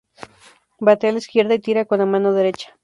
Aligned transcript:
Batea 0.79 1.11
la 1.11 1.19
izquierda 1.19 1.53
y 1.53 1.59
tira 1.59 1.85
con 1.85 1.99
la 1.99 2.07
mano 2.07 2.33
derecha. 2.33 2.75